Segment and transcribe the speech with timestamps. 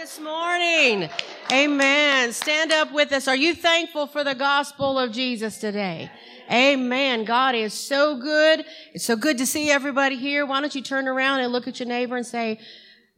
[0.00, 1.10] this morning.
[1.52, 2.32] Amen.
[2.32, 3.28] Stand up with us.
[3.28, 6.10] Are you thankful for the gospel of Jesus today?
[6.50, 7.26] Amen.
[7.26, 8.64] God is so good.
[8.94, 10.46] It's so good to see everybody here.
[10.46, 12.58] Why don't you turn around and look at your neighbor and say,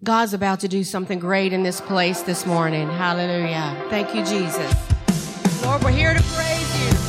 [0.03, 2.89] God's about to do something great in this place this morning.
[2.89, 3.81] Hallelujah.
[3.89, 4.75] Thank you, Jesus.
[5.65, 7.02] Lord, we're here to praise you.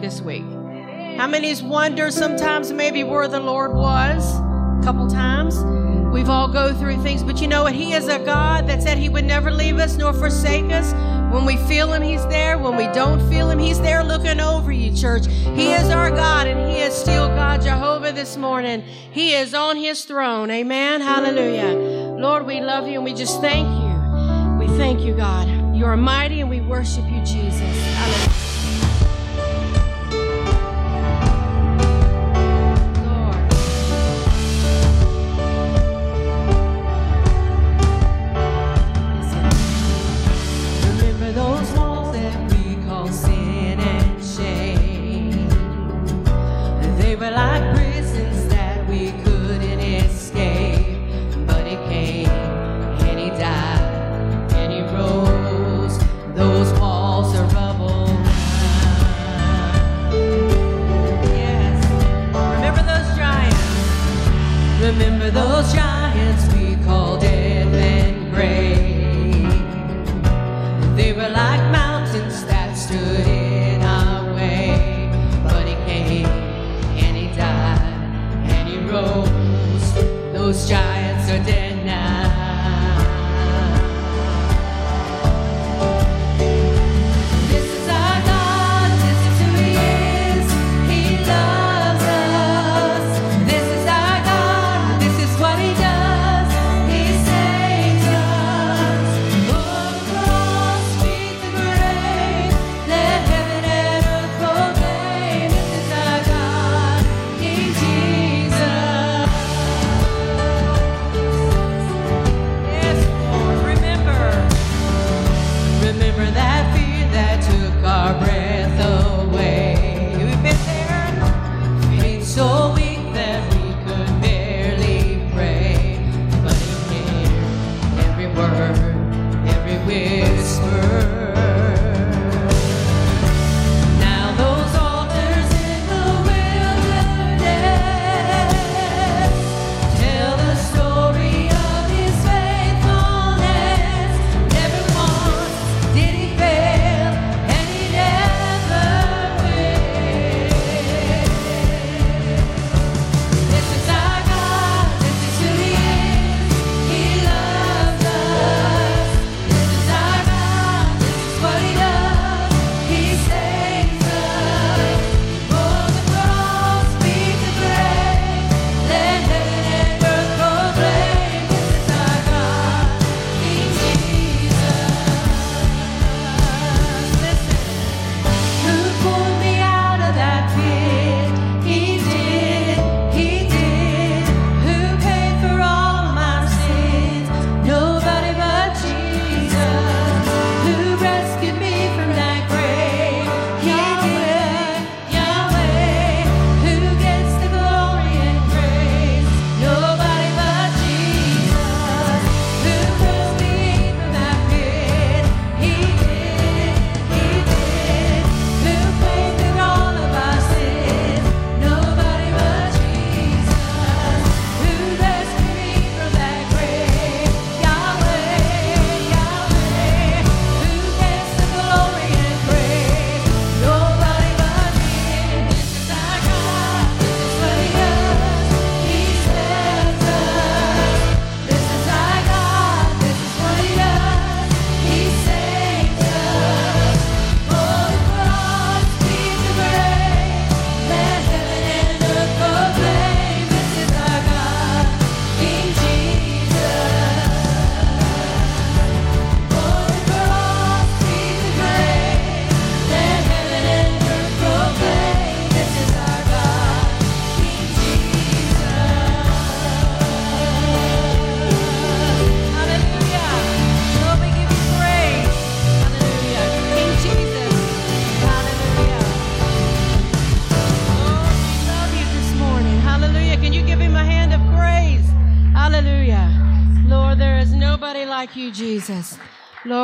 [0.00, 0.44] This week?
[1.18, 4.34] How many's wonder sometimes maybe where the Lord was?
[4.34, 5.58] A couple times.
[6.10, 7.74] We've all go through things, but you know what?
[7.74, 10.94] He is a God that said He would never leave us nor forsake us.
[11.30, 12.56] When we feel Him, He's there.
[12.56, 15.26] When we don't feel Him, He's there looking over you, church.
[15.26, 18.80] He is our God, and He is still God Jehovah this morning.
[18.80, 20.50] He is on his throne.
[20.50, 21.02] Amen.
[21.02, 21.74] Hallelujah.
[22.18, 23.91] Lord, we love you and we just thank you.
[24.82, 25.46] Thank you, God.
[25.76, 27.60] You are mighty and we worship you, Jesus.
[27.60, 28.31] Hallelujah.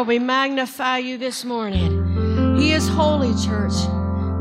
[0.08, 2.56] We magnify you this morning.
[2.58, 3.74] He is holy, church.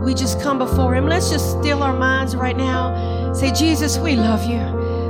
[0.02, 1.08] We just come before Him.
[1.08, 3.34] Let's just still our minds right now.
[3.34, 4.62] Say, Jesus, we love you.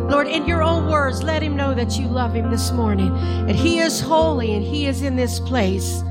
[0.09, 3.15] Lord, in your own words, let Him know that you love Him this morning.
[3.15, 6.01] And He is holy and He is in this place.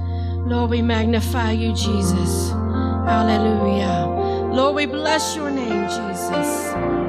[0.47, 2.51] Lord, we magnify you, Jesus.
[2.51, 4.53] Hallelujah.
[4.55, 7.06] Lord, we bless your name, Jesus.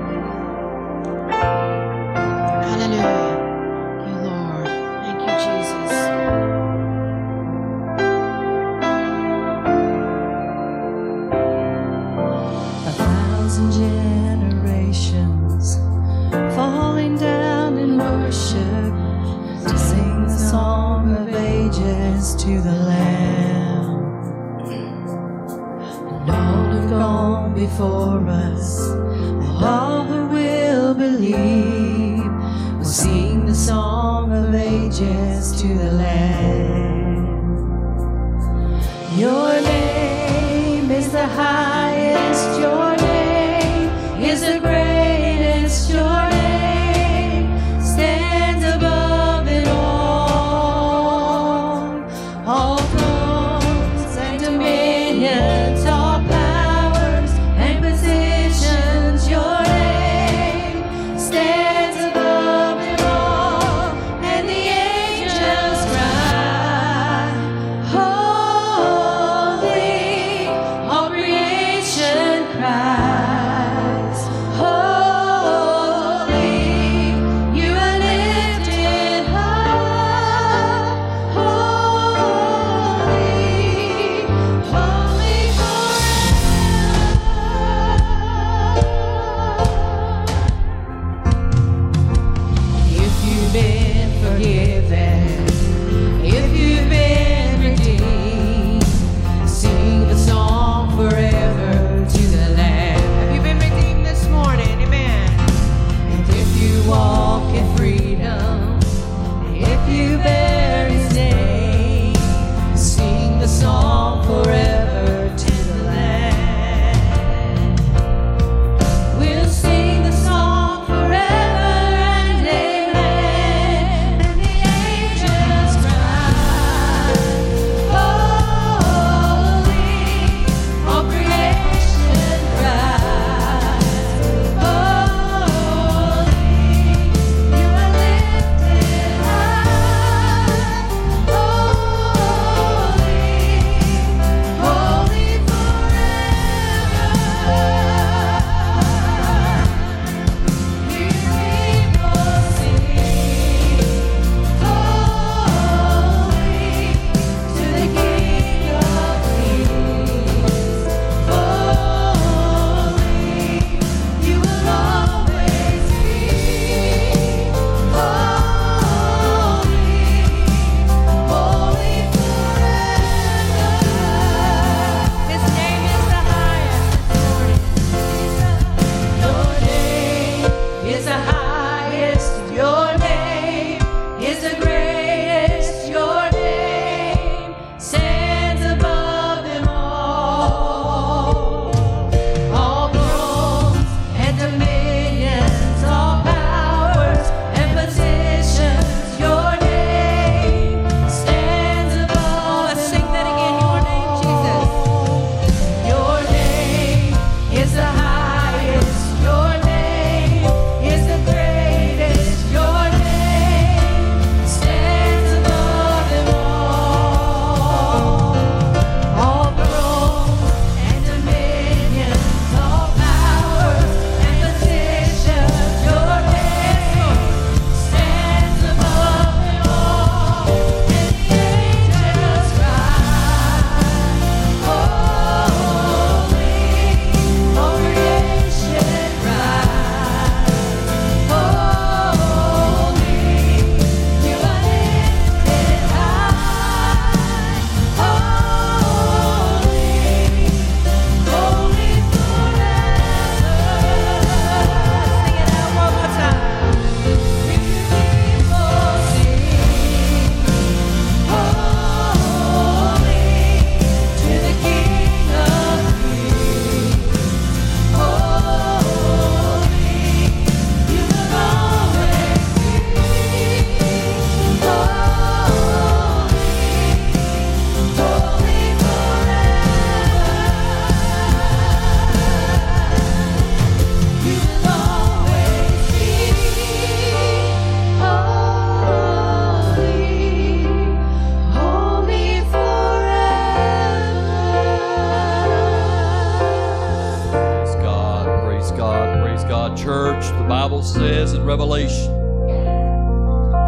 [300.78, 302.14] Bible says in Revelation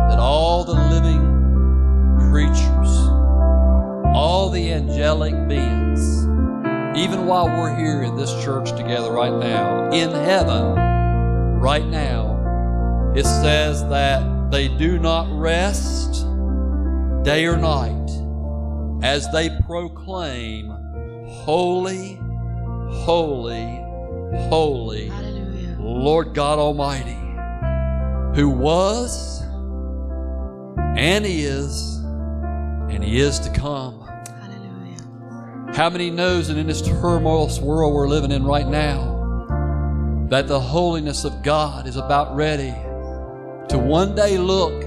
[0.10, 2.88] that all the living creatures,
[4.14, 6.26] all the angelic beings,
[6.96, 10.76] even while we're here in this church together right now, in heaven,
[11.60, 16.28] right now, it says that they do not rest
[17.24, 18.08] day or night
[19.02, 20.68] as they proclaim,
[21.26, 22.20] Holy,
[22.92, 23.84] holy,
[24.48, 25.29] holy
[25.90, 27.18] Lord God Almighty,
[28.40, 29.42] who was
[30.98, 31.96] and is
[32.90, 34.02] and he is to come.
[34.02, 35.74] Hallelujah.
[35.76, 40.60] How many knows that in this turmoilous world we're living in right now, that the
[40.60, 42.74] holiness of God is about ready
[43.70, 44.84] to one day look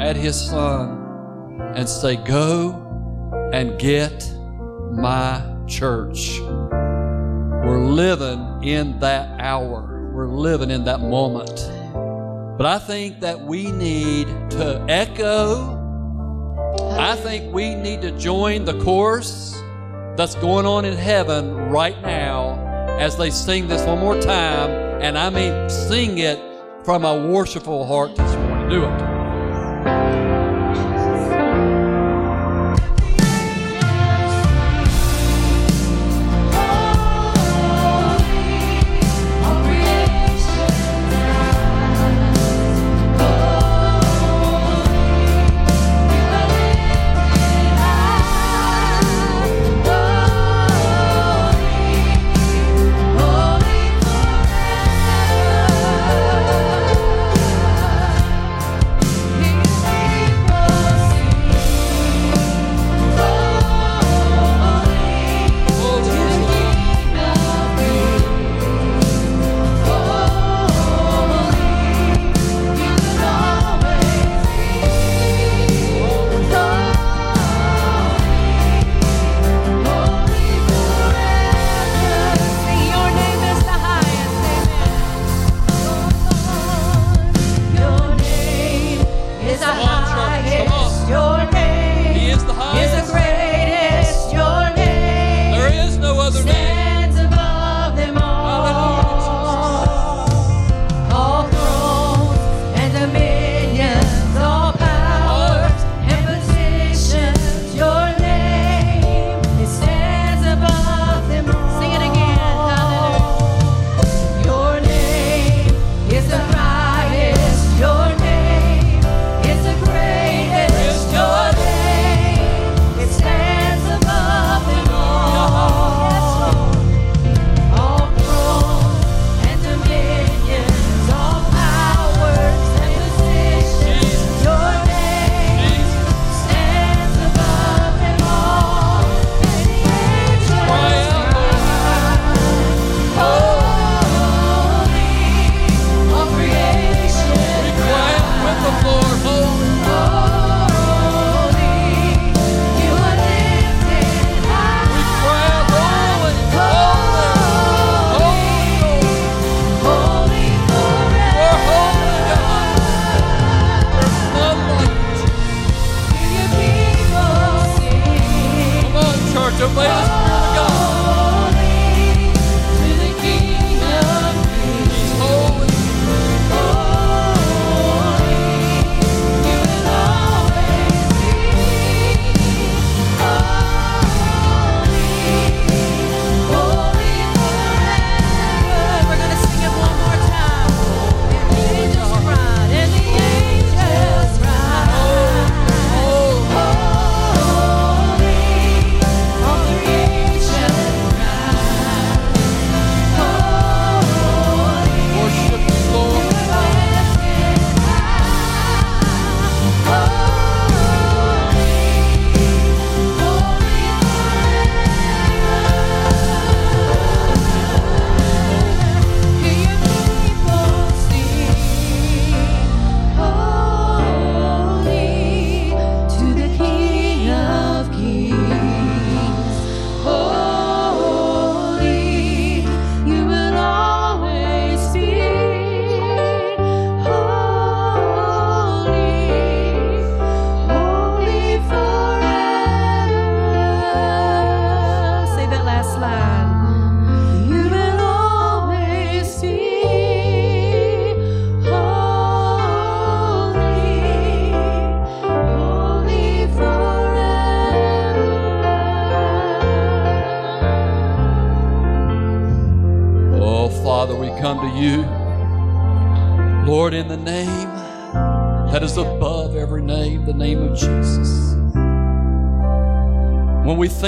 [0.00, 4.32] at his son and say, Go and get
[4.90, 6.40] my church.
[6.40, 9.87] We're living in that hour
[10.18, 11.70] we're living in that moment.
[12.58, 15.76] But I think that we need to echo.
[16.98, 19.56] I think we need to join the chorus
[20.16, 22.58] that's going on in heaven right now
[22.98, 24.70] as they sing this one more time.
[25.00, 26.40] And I mean, sing it
[26.84, 28.70] from a worshipful heart this morning.
[28.70, 29.17] Do it.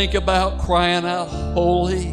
[0.00, 2.12] think about crying out, Holy,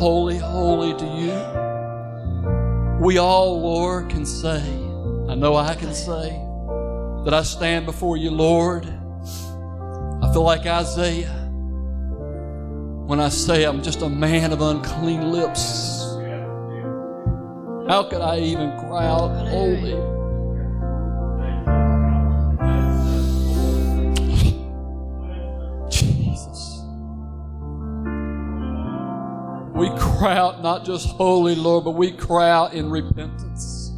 [0.00, 2.98] holy, holy to you.
[3.00, 4.60] We all, Lord, can say,
[5.28, 6.30] I know I can say,
[7.24, 8.84] that I stand before you, Lord.
[8.84, 11.30] I feel like Isaiah
[13.06, 16.02] when I say I'm just a man of unclean lips.
[17.88, 20.15] How could I even cry out, Holy?
[30.16, 33.92] Cry out not just holy, Lord, but we cry out in repentance.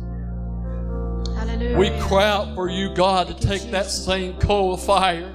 [1.35, 1.79] Hallelujah.
[1.79, 5.35] We cry out for you, God, to take that same coal of fire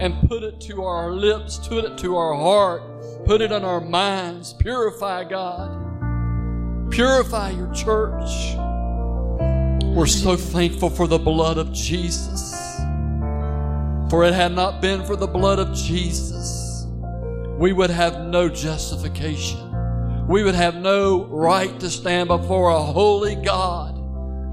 [0.00, 2.82] and put it to our lips, put it to our heart,
[3.24, 4.52] put it on our minds.
[4.54, 6.90] Purify, God.
[6.90, 8.56] Purify your church.
[9.94, 12.52] We're so thankful for the blood of Jesus.
[14.10, 16.71] For it had not been for the blood of Jesus,
[17.62, 20.26] we would have no justification.
[20.26, 23.96] We would have no right to stand before a holy God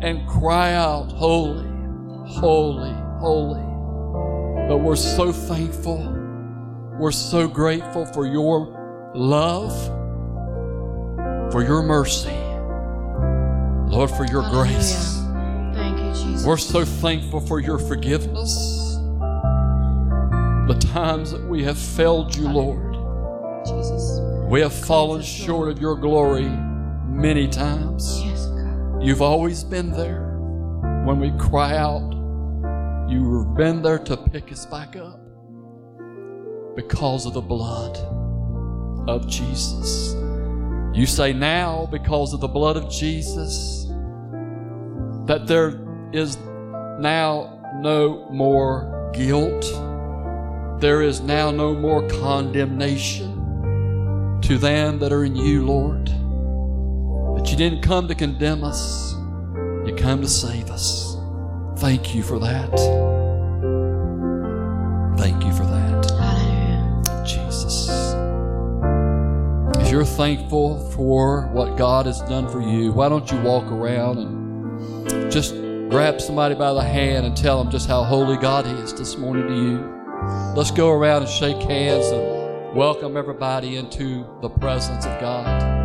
[0.03, 1.67] and cry out, Holy,
[2.27, 3.63] holy, holy.
[4.67, 5.97] But we're so thankful.
[6.99, 9.73] We're so grateful for your love,
[11.51, 12.37] for your mercy,
[13.89, 14.73] Lord, for your Hallelujah.
[14.73, 15.23] grace.
[15.73, 16.45] Thank you, Jesus.
[16.45, 18.99] We're so thankful for your forgiveness.
[20.67, 22.88] The times that we have failed you, Lord.
[23.79, 24.19] Jesus.
[24.49, 26.49] We have fallen short of your glory
[27.07, 28.21] many times.
[28.23, 29.01] Yes, God.
[29.01, 30.37] You've always been there.
[31.05, 32.11] When we cry out,
[33.09, 35.19] you've been there to pick us back up
[36.75, 37.97] because of the blood
[39.07, 40.13] of Jesus.
[40.93, 43.85] You say now, because of the blood of Jesus,
[45.25, 45.79] that there
[46.11, 46.37] is
[46.99, 49.63] now no more guilt.
[50.81, 53.28] There is now no more condemnation
[54.41, 56.07] to them that are in you, Lord.
[56.07, 59.13] That you didn't come to condemn us,
[59.85, 61.17] you come to save us.
[61.77, 62.69] Thank you for that.
[65.17, 66.11] Thank you for that.
[66.11, 67.25] Hallelujah.
[67.25, 67.89] Jesus.
[69.81, 74.17] If you're thankful for what God has done for you, why don't you walk around
[74.17, 75.53] and just
[75.89, 79.47] grab somebody by the hand and tell them just how holy God is this morning
[79.47, 79.99] to you?
[80.55, 82.38] Let's go around and shake hands and
[82.75, 85.78] welcome everybody into the presence of God.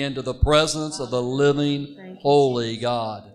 [0.00, 3.30] Into the presence of the living, holy God.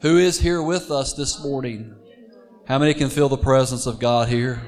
[0.00, 1.94] Who is here with us this morning?
[2.66, 4.60] How many can feel the presence of God here?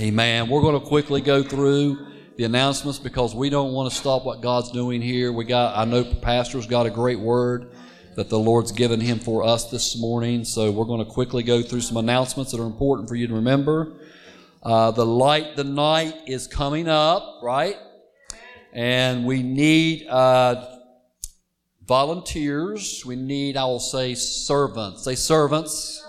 [0.00, 0.48] Amen.
[0.48, 2.06] We're going to quickly go through
[2.36, 5.32] the announcements because we don't want to stop what God's doing here.
[5.32, 7.70] We got, I know Pastor's got a great word
[8.16, 10.44] that the Lord's given him for us this morning.
[10.44, 13.34] So we're going to quickly go through some announcements that are important for you to
[13.34, 13.92] remember.
[14.62, 17.76] Uh, the light, the night is coming up, right?
[18.74, 20.66] And we need uh,
[21.86, 23.04] volunteers.
[23.06, 25.04] We need, I will say, servants.
[25.04, 26.04] Say servants.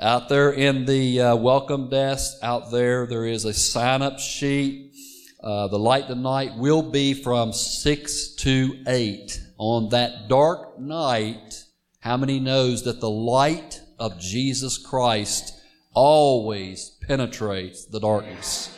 [0.00, 4.94] Out there in the uh, welcome desk, out there, there is a sign up sheet.
[5.42, 9.40] Uh, the light tonight will be from 6 to 8.
[9.56, 11.64] On that dark night,
[12.00, 15.58] how many knows that the light of Jesus Christ
[15.94, 18.77] always penetrates the darkness?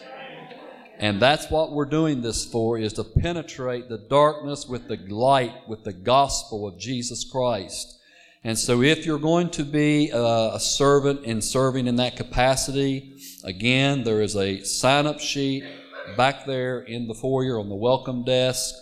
[1.01, 5.67] And that's what we're doing this for, is to penetrate the darkness with the light,
[5.67, 7.99] with the gospel of Jesus Christ.
[8.45, 13.17] And so if you're going to be a, a servant and serving in that capacity,
[13.45, 15.65] again, there is a sign up sheet
[16.19, 18.75] back there in the foyer on the welcome desk.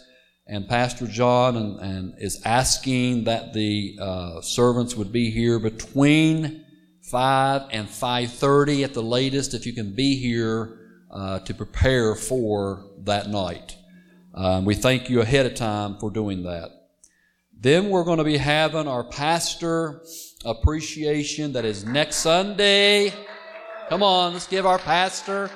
[0.49, 6.65] And Pastor John and, and is asking that the uh, servants would be here between
[7.13, 12.87] 5 and 5.30 at the latest if you can be here uh, to prepare for
[13.05, 13.77] that night.
[14.35, 16.71] Um, we thank you ahead of time for doing that.
[17.61, 20.03] Then we're going to be having our pastor
[20.45, 23.13] appreciation that is next Sunday.
[23.89, 25.51] Come on, let's give our pastor.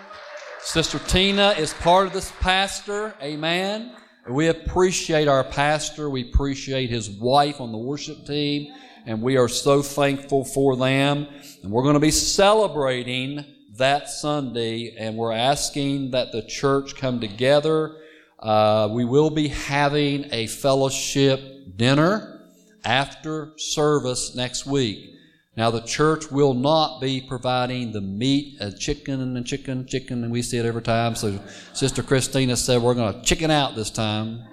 [0.60, 3.14] Sister Tina is part of this pastor.
[3.22, 3.94] Amen.
[4.28, 6.08] We appreciate our pastor.
[6.08, 8.72] We appreciate his wife on the worship team.
[9.04, 11.26] And we are so thankful for them.
[11.62, 13.44] And we're going to be celebrating
[13.76, 14.94] that Sunday.
[14.98, 17.96] And we're asking that the church come together.
[18.38, 21.40] Uh, we will be having a fellowship
[21.76, 22.40] dinner
[22.84, 25.10] after service next week.
[25.54, 30.32] Now, the church will not be providing the meat, uh, chicken and chicken, chicken, and
[30.32, 31.14] we see it every time.
[31.14, 31.38] So,
[31.74, 34.44] Sister Christina said we're going to chicken out this time.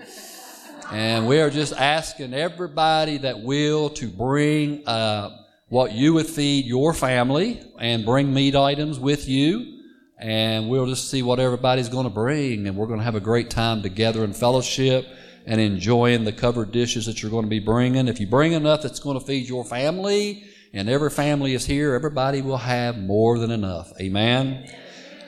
[0.91, 6.65] And we are just asking everybody that will to bring uh, what you would feed
[6.65, 9.77] your family and bring meat items with you.
[10.19, 12.67] And we'll just see what everybody's going to bring.
[12.67, 15.07] And we're going to have a great time together in fellowship
[15.45, 18.07] and enjoying the covered dishes that you're going to be bringing.
[18.07, 21.95] If you bring enough that's going to feed your family, and every family is here,
[21.95, 23.91] everybody will have more than enough.
[23.99, 24.69] Amen.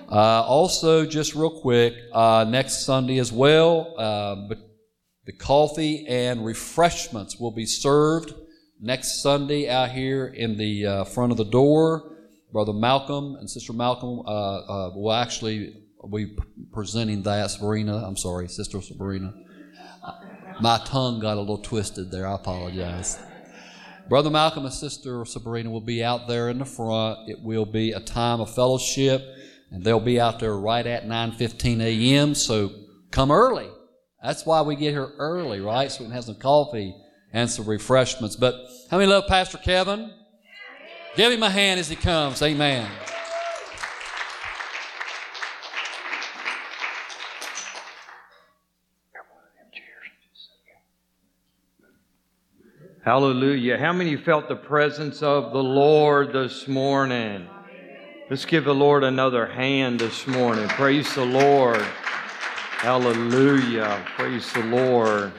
[0.09, 4.35] Uh, also, just real quick, uh, next Sunday as well, uh,
[5.25, 8.33] the coffee and refreshments will be served
[8.81, 12.17] next Sunday out here in the uh, front of the door.
[12.51, 15.75] Brother Malcolm and Sister Malcolm uh, uh, will actually
[16.11, 16.35] be
[16.73, 17.51] presenting that.
[17.51, 19.33] Sabrina, I'm sorry, Sister Sabrina.
[20.59, 22.27] My tongue got a little twisted there.
[22.27, 23.19] I apologize.
[24.09, 27.29] Brother Malcolm and Sister Sabrina will be out there in the front.
[27.29, 29.21] It will be a time of fellowship,
[29.69, 32.35] and they'll be out there right at 9:15 a.m.
[32.35, 32.71] So
[33.11, 33.69] come early.
[34.21, 35.89] That's why we get here early, right?
[35.89, 36.93] So we can have some coffee
[37.33, 38.35] and some refreshments.
[38.35, 38.55] But
[38.89, 40.11] how many love Pastor Kevin?
[41.15, 42.41] Give him a hand as he comes.
[42.41, 42.89] Amen.
[53.03, 53.79] Hallelujah.
[53.79, 57.47] How many felt the presence of the Lord this morning?
[58.29, 60.67] Let's give the Lord another hand this morning.
[60.69, 61.81] Praise the Lord.
[61.81, 64.05] Hallelujah.
[64.15, 65.33] Praise the Lord.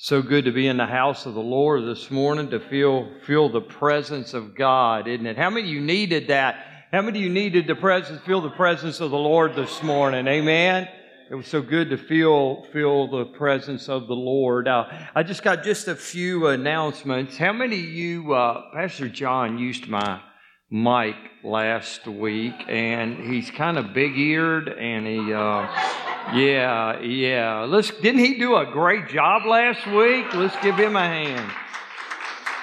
[0.00, 3.48] So good to be in the house of the Lord this morning to feel feel
[3.48, 5.36] the presence of God, isn't it?
[5.36, 6.54] How many of you needed that?
[6.92, 10.28] How many of you needed the presence, feel the presence of the Lord this morning?
[10.28, 10.86] Amen.
[11.28, 14.68] It was so good to feel feel the presence of the Lord.
[14.68, 14.84] Uh,
[15.16, 17.36] I just got just a few announcements.
[17.36, 20.20] How many of you, uh, Pastor John used my
[20.70, 25.66] mic last week, and he's kind of big eared, and he, uh,
[26.34, 27.66] yeah, yeah.
[27.68, 30.34] Let's didn't he do a great job last week?
[30.34, 31.52] Let's give him a hand.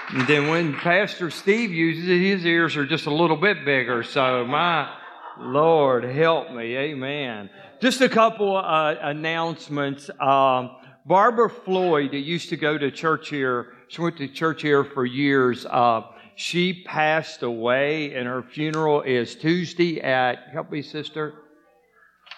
[0.09, 4.03] And then when Pastor Steve uses it, his ears are just a little bit bigger.
[4.03, 4.95] So my
[5.39, 7.49] Lord help me, Amen.
[7.81, 10.09] Just a couple uh, announcements.
[10.19, 15.05] Um, Barbara Floyd, used to go to church here, she went to church here for
[15.05, 15.65] years.
[15.65, 16.01] Uh,
[16.35, 21.33] she passed away, and her funeral is Tuesday at, help me, sister,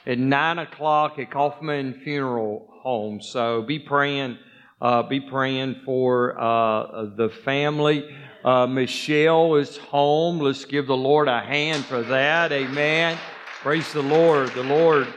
[0.08, 3.22] at 9 o'clock at Kaufman Funeral Home.
[3.22, 4.38] So be praying,
[4.82, 8.10] uh, be praying for uh, the family.
[8.44, 10.40] Uh, Michelle is home.
[10.40, 12.54] Let's give the Lord a hand for that.
[12.54, 13.18] Amen.
[13.62, 14.50] Praise the Lord.
[14.54, 15.08] The Lord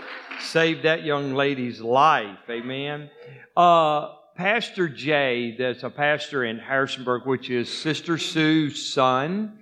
[0.40, 2.38] saved that young lady's life.
[2.48, 3.10] Amen.
[3.56, 9.60] Uh, pastor Jay, that's a pastor in Harrisonburg, which is Sister Sue's son,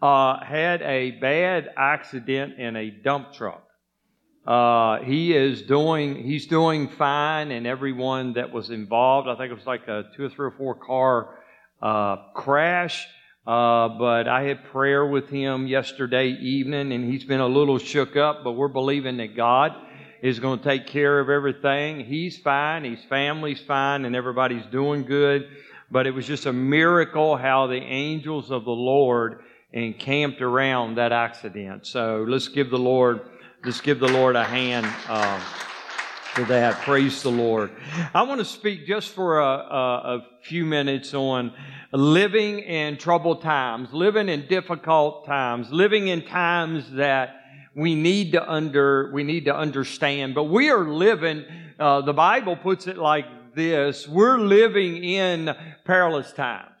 [0.00, 3.67] uh, had a bad accident in a dump truck.
[4.48, 9.54] Uh, he is doing, he's doing fine, and everyone that was involved, I think it
[9.54, 11.38] was like a two or three or four car
[11.82, 13.06] uh, crash.
[13.46, 18.16] Uh, but I had prayer with him yesterday evening, and he's been a little shook
[18.16, 19.74] up, but we're believing that God
[20.22, 22.00] is going to take care of everything.
[22.00, 25.46] He's fine, his family's fine, and everybody's doing good.
[25.90, 29.40] But it was just a miracle how the angels of the Lord
[29.72, 31.86] encamped around that accident.
[31.86, 33.20] So let's give the Lord,
[33.64, 34.86] let's give the Lord a hand.
[35.08, 35.40] Uh,
[36.38, 36.80] for that.
[36.82, 37.70] Praise the Lord.
[38.14, 41.52] I want to speak just for a, a, a, few minutes on
[41.92, 47.42] living in troubled times, living in difficult times, living in times that
[47.74, 50.36] we need to under we need to understand.
[50.36, 51.44] But we are living.
[51.76, 56.77] Uh, the Bible puts it like this: We're living in perilous times.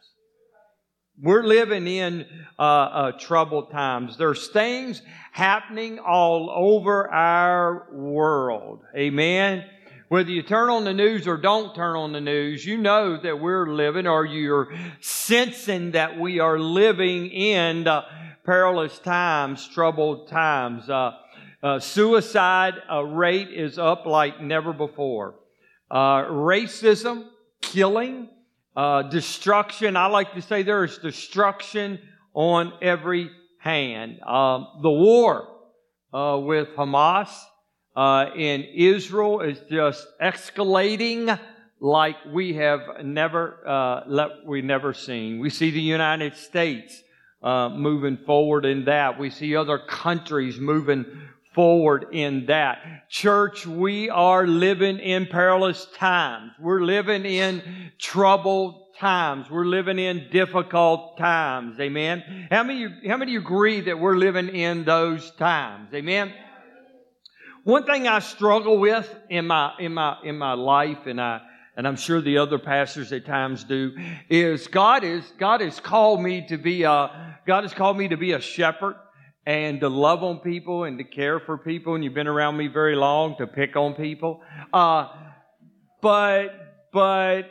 [1.20, 2.26] We're living in
[2.58, 4.16] uh, uh, troubled times.
[4.16, 5.02] There's things
[5.32, 8.84] happening all over our world.
[8.96, 9.64] Amen.
[10.08, 13.40] Whether you turn on the news or don't turn on the news, you know that
[13.40, 18.02] we're living or you're sensing that we are living in uh,
[18.44, 20.88] perilous times, troubled times.
[20.88, 21.12] Uh,
[21.64, 25.34] uh, suicide uh, rate is up like never before.
[25.90, 27.26] racism,
[27.60, 28.28] killing,
[28.78, 29.96] uh, destruction.
[29.96, 31.98] I like to say there is destruction
[32.32, 34.20] on every hand.
[34.24, 35.48] Uh, the war
[36.14, 37.28] uh, with Hamas
[37.96, 41.36] uh, in Israel is just escalating
[41.80, 45.40] like we have never uh, let, we never seen.
[45.40, 47.02] We see the United States
[47.42, 49.18] uh, moving forward in that.
[49.18, 51.04] We see other countries moving
[51.58, 53.08] forward in that.
[53.08, 56.52] Church, we are living in perilous times.
[56.60, 59.50] We're living in troubled times.
[59.50, 61.80] We're living in difficult times.
[61.80, 62.46] Amen.
[62.48, 65.92] How many, how many agree that we're living in those times?
[65.92, 66.32] Amen.
[67.64, 71.40] One thing I struggle with in my, in my, in my life, and I,
[71.76, 73.96] and I'm sure the other pastors at times do,
[74.30, 78.16] is God is, God has called me to be a, God has called me to
[78.16, 78.94] be a shepherd
[79.48, 81.94] and to love on people and to care for people.
[81.94, 84.42] And you've been around me very long to pick on people.
[84.74, 85.08] Uh,
[86.02, 86.48] but,
[86.92, 87.44] but,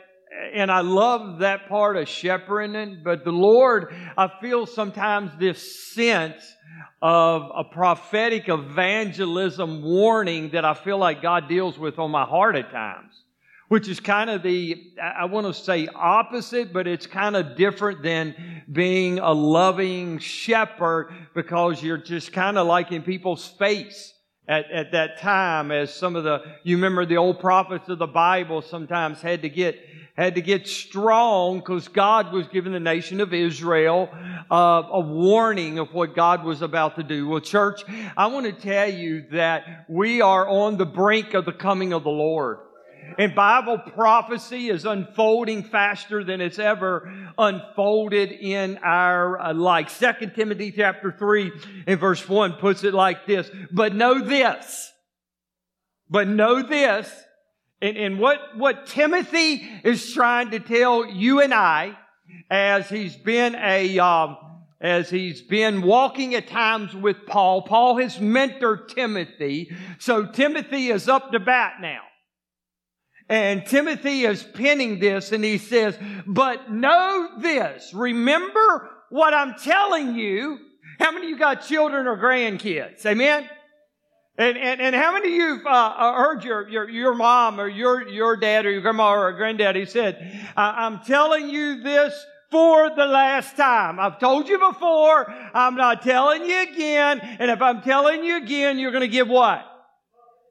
[0.54, 6.40] and I love that part of shepherding, but the Lord, I feel sometimes this sense
[7.02, 12.54] of a prophetic evangelism warning that I feel like God deals with on my heart
[12.54, 13.12] at times
[13.68, 18.02] which is kind of the, I want to say opposite, but it's kind of different
[18.02, 18.34] than
[18.70, 24.14] being a loving shepherd because you're just kind of like in people's face
[24.48, 28.06] at, at that time as some of the, you remember the old prophets of the
[28.06, 29.78] Bible sometimes had to get,
[30.16, 34.08] had to get strong because God was giving the nation of Israel
[34.50, 37.28] uh, a warning of what God was about to do.
[37.28, 37.82] Well, church,
[38.16, 42.02] I want to tell you that we are on the brink of the coming of
[42.02, 42.60] the Lord.
[43.18, 49.90] And Bible prophecy is unfolding faster than it's ever unfolded in our uh, life.
[49.90, 51.50] Second Timothy chapter 3
[51.88, 53.50] and verse 1 puts it like this.
[53.72, 54.92] But know this.
[56.08, 57.12] But know this.
[57.82, 61.96] And, and what, what Timothy is trying to tell you and I
[62.50, 64.34] as he's been a, uh,
[64.80, 67.62] as he's been walking at times with Paul.
[67.62, 69.76] Paul has mentored Timothy.
[69.98, 72.00] So Timothy is up to bat now.
[73.28, 80.14] And Timothy is penning this and he says, but know this, remember what I'm telling
[80.14, 80.58] you.
[80.98, 83.04] How many of you got children or grandkids?
[83.04, 83.48] Amen?
[84.38, 87.68] And, and, and how many of you have uh, heard your, your, your mom or
[87.68, 92.14] your, your dad or your grandma or granddaddy said, I'm telling you this
[92.50, 94.00] for the last time.
[94.00, 95.30] I've told you before.
[95.52, 97.20] I'm not telling you again.
[97.20, 99.64] And if I'm telling you again, you're going to give what?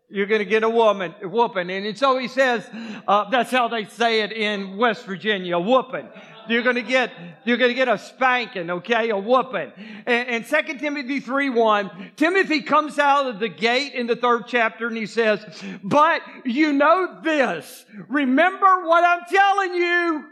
[0.10, 1.70] You're going to get a woman whooping.
[1.70, 2.68] And so he says,
[3.08, 6.08] uh, that's how they say it in West Virginia, whooping.
[6.48, 7.12] You're going to get,
[7.44, 9.74] you're going to get a spanking, okay, a whooping.
[10.06, 14.44] And, and 2 Timothy 3 1, Timothy comes out of the gate in the third
[14.48, 15.44] chapter and he says,
[15.84, 17.86] but you know this.
[18.08, 20.26] Remember what I'm telling you.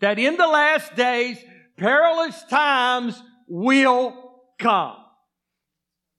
[0.00, 1.38] That in the last days,
[1.76, 4.96] perilous times will come.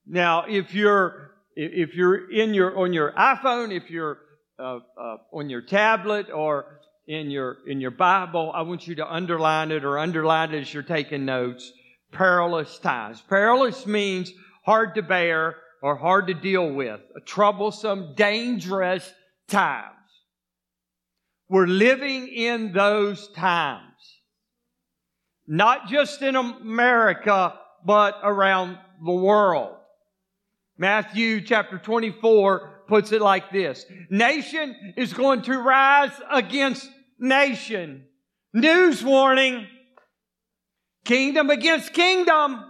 [0.08, 1.25] Now, if you're
[1.56, 4.20] if you're in your on your iPhone, if you're
[4.60, 8.52] uh, uh, on your tablet, or in your, in your Bible.
[8.54, 11.72] I want you to underline it or underline it as you're taking notes.
[12.12, 13.22] Perilous times.
[13.28, 14.32] Perilous means
[14.66, 17.02] hard to bear or hard to deal with.
[17.26, 19.12] Troublesome, dangerous
[19.48, 19.92] times.
[21.50, 23.82] We're living in those times.
[25.48, 29.76] Not just in America, but around the world.
[30.78, 33.86] Matthew chapter 24 puts it like this.
[34.10, 38.06] Nation is going to rise against nation.
[38.54, 39.68] News warning.
[41.06, 42.64] Kingdom against kingdom.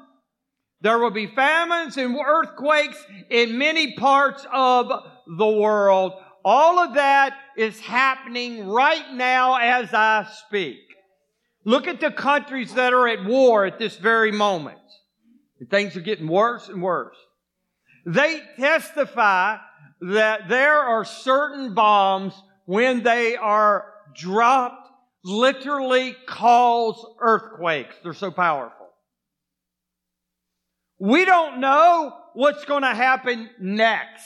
[0.81, 4.91] There will be famines and earthquakes in many parts of
[5.25, 6.13] the world.
[6.43, 10.77] All of that is happening right now as I speak.
[11.63, 14.77] Look at the countries that are at war at this very moment.
[15.71, 17.17] Things are getting worse and worse.
[18.05, 19.57] They testify
[20.01, 22.33] that there are certain bombs
[22.65, 23.85] when they are
[24.15, 24.89] dropped
[25.23, 27.95] literally cause earthquakes.
[28.03, 28.87] They're so powerful.
[30.99, 34.23] We don't know what's going to happen next.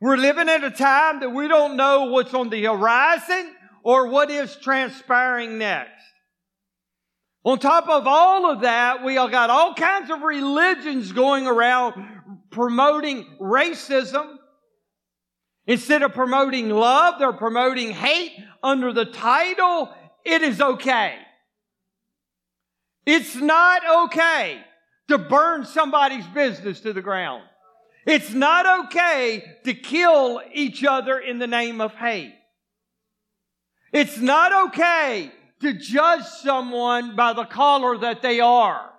[0.00, 4.30] We're living at a time that we don't know what's on the horizon or what
[4.30, 5.90] is transpiring next.
[7.44, 12.13] On top of all of that, we all got all kinds of religions going around
[12.54, 14.36] promoting racism.
[15.66, 18.32] Instead of promoting love, they're promoting hate
[18.62, 19.92] under the title,
[20.24, 21.16] it is okay.
[23.06, 24.60] It's not okay
[25.08, 27.42] to burn somebody's business to the ground.
[28.06, 32.34] It's not okay to kill each other in the name of hate.
[33.92, 38.90] It's not okay to judge someone by the color that they are.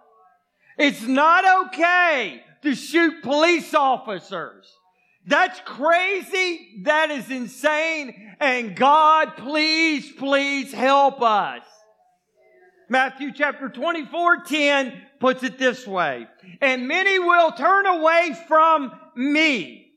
[0.78, 4.72] It's not okay to shoot police officers.
[5.26, 6.82] That's crazy.
[6.84, 8.36] That is insane.
[8.40, 11.64] And God, please, please help us.
[12.90, 16.28] Matthew chapter 24, 10 puts it this way.
[16.62, 19.94] And many will turn away from me.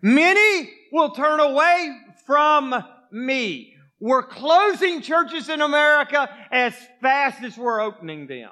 [0.00, 2.74] Many will turn away from
[3.10, 3.74] me.
[4.00, 8.50] We're closing churches in America as fast as we're opening them.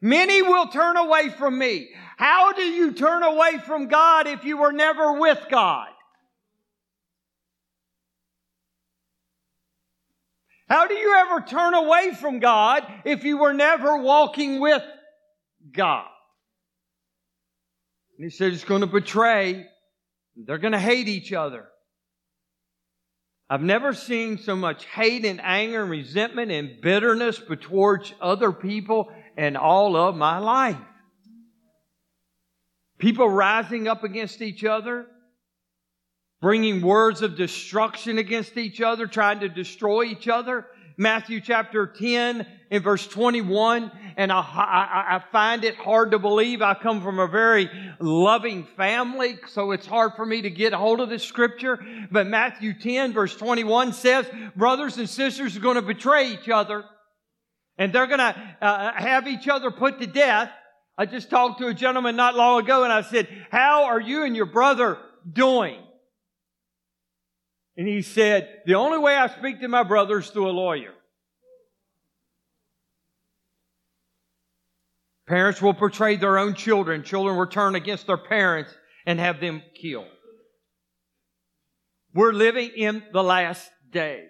[0.00, 1.88] Many will turn away from me.
[2.16, 5.88] How do you turn away from God if you were never with God?
[10.68, 14.82] How do you ever turn away from God if you were never walking with
[15.72, 16.06] God?
[18.18, 19.66] And he said it's going to betray.
[20.36, 21.66] They're going to hate each other.
[23.50, 29.10] I've never seen so much hate and anger and resentment and bitterness towards other people
[29.38, 30.76] in all of my life.
[32.98, 35.06] People rising up against each other,
[36.42, 40.66] bringing words of destruction against each other, trying to destroy each other.
[40.96, 46.60] Matthew chapter 10 in verse 21, and I, I, I, find it hard to believe.
[46.60, 47.70] I come from a very
[48.00, 51.78] loving family, so it's hard for me to get a hold of this scripture.
[52.10, 54.26] But Matthew 10 verse 21 says,
[54.56, 56.84] brothers and sisters are going to betray each other,
[57.78, 60.50] and they're going to uh, have each other put to death.
[60.96, 64.24] I just talked to a gentleman not long ago, and I said, how are you
[64.24, 64.98] and your brother
[65.32, 65.78] doing?
[67.78, 70.92] And he said, The only way I speak to my brother is through a lawyer.
[75.28, 77.04] Parents will portray their own children.
[77.04, 78.74] Children will turn against their parents
[79.06, 80.08] and have them killed.
[82.14, 84.28] We're living in the last days.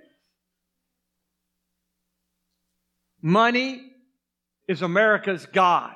[3.20, 3.82] Money
[4.68, 5.94] is America's God.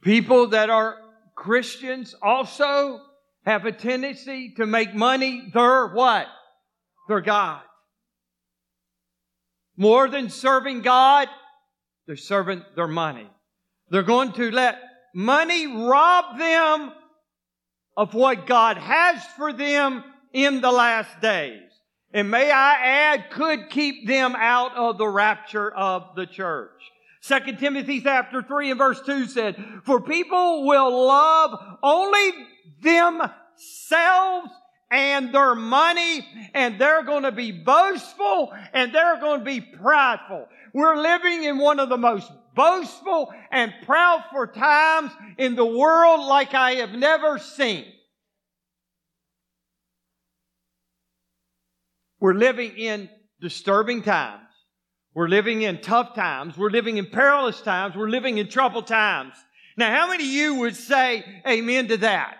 [0.00, 0.96] People that are
[1.34, 3.00] Christians also
[3.44, 6.26] have a tendency to make money their what?
[7.08, 7.62] Their God.
[9.76, 11.28] More than serving God,
[12.06, 13.28] they're serving their money.
[13.90, 14.78] They're going to let
[15.14, 16.92] money rob them
[17.96, 21.67] of what God has for them in the last days.
[22.12, 26.70] And may I add, could keep them out of the rapture of the church.
[27.20, 32.30] Second Timothy chapter 3 and verse 2 said, For people will love only
[32.80, 34.50] themselves
[34.90, 40.48] and their money, and they're going to be boastful and they're going to be prideful.
[40.72, 46.54] We're living in one of the most boastful and proudful times in the world like
[46.54, 47.84] I have never seen.
[52.20, 53.08] We're living in
[53.40, 54.42] disturbing times.
[55.14, 56.56] We're living in tough times.
[56.56, 57.96] We're living in perilous times.
[57.96, 59.34] We're living in troubled times.
[59.76, 62.36] Now, how many of you would say amen to that?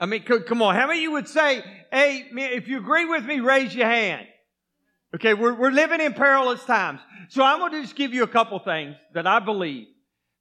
[0.00, 0.74] I mean, come on.
[0.74, 1.62] How many of you would say,
[1.92, 2.52] amen?
[2.52, 4.26] if you agree with me, raise your hand?
[5.14, 7.00] Okay, we're, we're living in perilous times.
[7.28, 9.88] So I'm going to just give you a couple things that I believe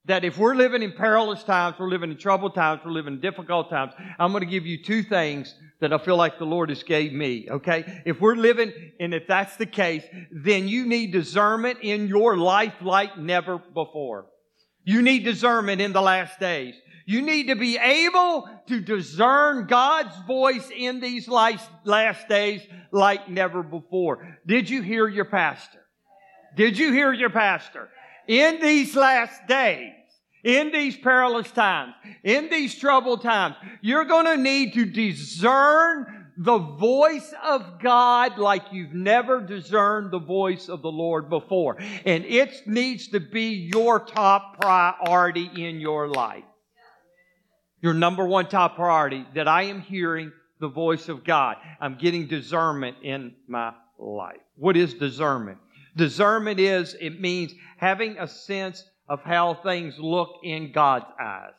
[0.06, 3.22] that if we're living in perilous times, we're living in troubled times, we're living in
[3.22, 6.70] difficult times, I'm going to give you two things that I feel like the Lord
[6.70, 7.48] has gave me.
[7.50, 8.02] Okay?
[8.06, 12.74] If we're living, and if that's the case, then you need discernment in your life
[12.82, 14.26] like never before.
[14.84, 16.76] You need discernment in the last days.
[17.06, 23.30] You need to be able to discern God's voice in these last, last days like
[23.30, 24.38] never before.
[24.46, 25.80] Did you hear your pastor?
[26.56, 27.90] Did you hear your pastor?
[28.30, 29.92] In these last days,
[30.44, 36.60] in these perilous times, in these troubled times, you're going to need to discern the
[36.60, 41.78] voice of God like you've never discerned the voice of the Lord before.
[42.06, 46.46] And it needs to be your top priority in your life
[47.82, 51.58] your number one top priority that I am hearing the voice of God.
[51.80, 54.40] I'm getting discernment in my life.
[54.56, 55.58] What is discernment?
[56.00, 61.52] Discernment is, it means having a sense of how things look in God's eyes.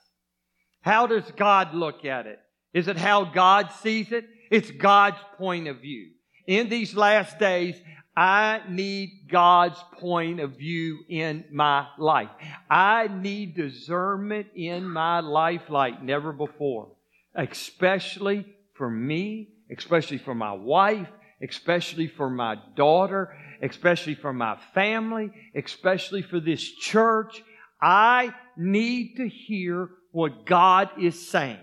[0.80, 2.38] How does God look at it?
[2.72, 4.24] Is it how God sees it?
[4.51, 6.12] It's God's point of view.
[6.47, 7.76] In these last days,
[8.16, 12.30] I need God's point of view in my life.
[12.70, 16.88] I need discernment in my life like never before,
[17.34, 21.09] especially for me, especially for my wife,
[21.43, 27.43] especially for my daughter, especially for my family, especially for this church.
[27.81, 31.59] I need to hear what God is saying.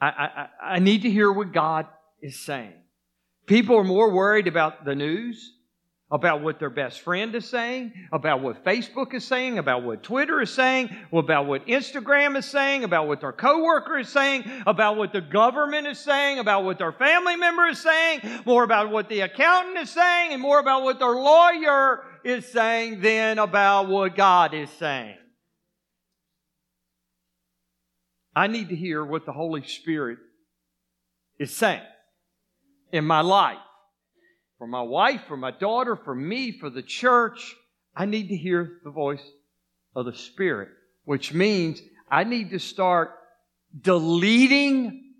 [0.00, 1.86] I, I, I need to hear what God
[2.20, 2.74] is saying.
[3.46, 5.52] People are more worried about the news,
[6.12, 10.42] about what their best friend is saying, about what Facebook is saying, about what Twitter
[10.42, 15.14] is saying, about what Instagram is saying, about what their coworker is saying, about what
[15.14, 19.20] the government is saying, about what their family member is saying, more about what the
[19.20, 24.52] accountant is saying, and more about what their lawyer is saying than about what God
[24.52, 25.16] is saying.
[28.36, 30.18] I need to hear what the Holy Spirit
[31.38, 31.80] is saying
[32.92, 33.56] in my life.
[34.62, 37.52] For my wife, for my daughter, for me, for the church,
[37.96, 39.28] I need to hear the voice
[39.96, 40.68] of the Spirit,
[41.04, 43.10] which means I need to start
[43.76, 45.14] deleting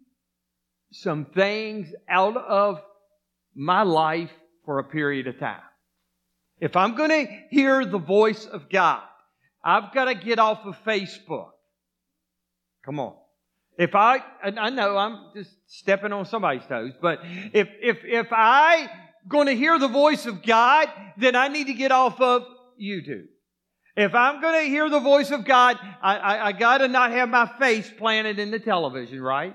[0.93, 2.83] some things out of
[3.53, 4.31] my life
[4.65, 5.59] for a period of time.
[6.61, 9.03] If I'm going to hear the voice of God,
[9.65, 11.51] I've got to get off of Facebook.
[12.85, 13.17] Come on.
[13.77, 18.89] If I, I know I'm just stepping on somebody's toes, but if, if, if I
[19.29, 22.45] going to hear the voice of God, then I need to get off of
[22.81, 23.27] YouTube.
[23.97, 27.11] If I'm going to hear the voice of God, I, I, I got to not
[27.11, 29.55] have my face planted in the television, right?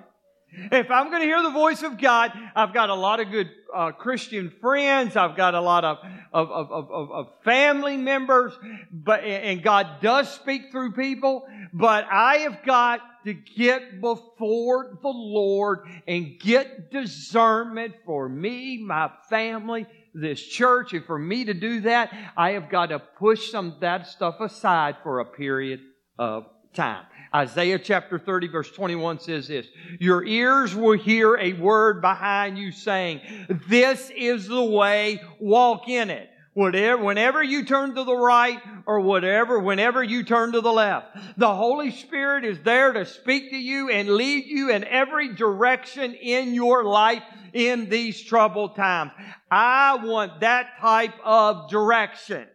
[0.52, 3.50] If I'm going to hear the voice of God, I've got a lot of good
[3.74, 5.16] uh, Christian friends.
[5.16, 5.98] I've got a lot of,
[6.34, 8.54] of, of, of, of family members,
[8.92, 15.10] but, and God does speak through people, but I have got to get before the
[15.10, 20.94] Lord and get discernment for me, my family, this church.
[20.94, 24.40] And for me to do that, I have got to push some of that stuff
[24.40, 25.82] aside for a period
[26.18, 27.06] of time.
[27.34, 29.68] Isaiah chapter 30 verse 21 says this,
[30.00, 33.22] Your ears will hear a word behind you saying,
[33.68, 36.30] This is the way, walk in it.
[36.58, 41.16] Whatever, whenever you turn to the right or whatever, whenever you turn to the left,
[41.38, 46.16] the Holy Spirit is there to speak to you and lead you in every direction
[46.16, 47.22] in your life
[47.54, 49.12] in these troubled times.
[49.52, 52.48] I want that type of direction.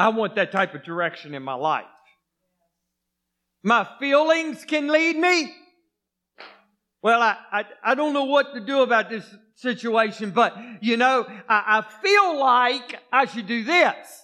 [0.00, 1.84] I want that type of direction in my life.
[3.62, 5.52] My feelings can lead me.
[7.02, 9.24] Well, I, I, I don't know what to do about this
[9.56, 14.19] situation, but you know, I, I feel like I should do this.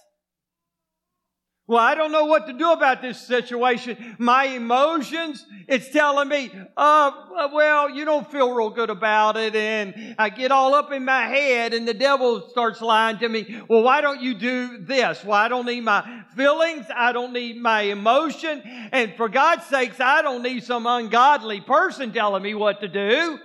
[1.69, 4.15] Well, I don't know what to do about this situation.
[4.17, 7.11] My emotions, it's telling me, uh,
[7.53, 9.53] well, you don't feel real good about it.
[9.53, 13.61] And I get all up in my head and the devil starts lying to me.
[13.67, 15.25] Well, why don't you do this?
[15.25, 16.85] Well, I don't need my feelings.
[16.95, 18.61] I don't need my emotion.
[18.93, 23.39] And for God's sakes, I don't need some ungodly person telling me what to do.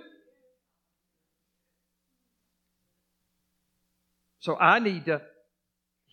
[4.39, 5.21] So I need to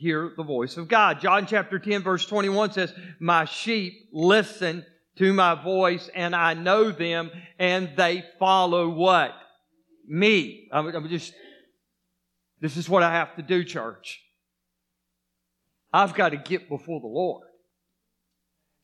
[0.00, 1.20] hear the voice of God.
[1.20, 4.84] John chapter 10 verse 21 says, My sheep listen
[5.16, 9.32] to my voice and I know them and they follow what?
[10.06, 10.68] Me.
[10.72, 11.34] I'm, I'm just,
[12.60, 14.22] this is what I have to do, church.
[15.92, 17.46] I've got to get before the Lord.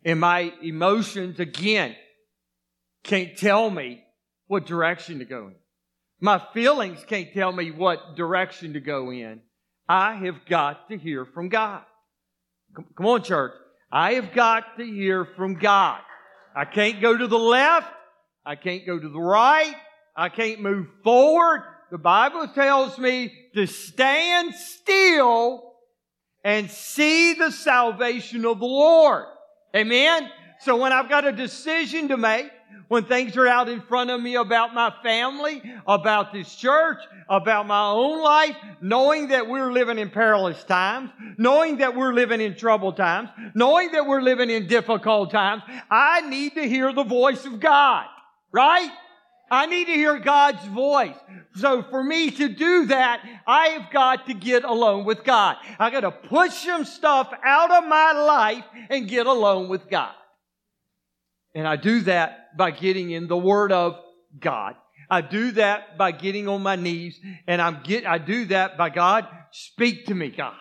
[0.04, 1.96] And my emotions, again,
[3.04, 4.02] can't tell me
[4.48, 5.54] what direction to go in.
[6.20, 9.40] My feelings can't tell me what direction to go in.
[9.88, 11.82] I have got to hear from God.
[12.96, 13.52] Come on, church.
[13.90, 16.00] I have got to hear from God.
[16.54, 17.92] I can't go to the left.
[18.44, 19.74] I can't go to the right.
[20.16, 21.62] I can't move forward.
[21.90, 25.62] The Bible tells me to stand still
[26.42, 29.24] and see the salvation of the Lord.
[29.74, 30.30] Amen?
[30.60, 32.50] So when I've got a decision to make,
[32.88, 36.98] when things are out in front of me about my family, about this church,
[37.28, 42.40] about my own life, knowing that we're living in perilous times, knowing that we're living
[42.40, 47.04] in troubled times, knowing that we're living in difficult times, I need to hear the
[47.04, 48.06] voice of God,
[48.52, 48.90] right?
[49.50, 51.16] I need to hear God's voice.
[51.56, 55.56] So for me to do that, I have got to get alone with God.
[55.78, 60.14] I got to push some stuff out of my life and get alone with God.
[61.56, 63.98] And I do that by getting in the Word of
[64.38, 64.74] God.
[65.08, 68.90] I do that by getting on my knees and I'm get, I do that by
[68.90, 70.54] God, speak to me, God.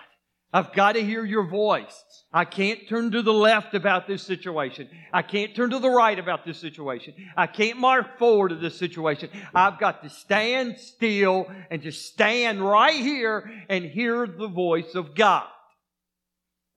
[0.54, 2.02] I've got to hear your voice.
[2.32, 4.88] I can't turn to the left about this situation.
[5.12, 7.14] I can't turn to the right about this situation.
[7.36, 9.30] I can't march forward to this situation.
[9.54, 15.14] I've got to stand still and just stand right here and hear the voice of
[15.14, 15.48] God.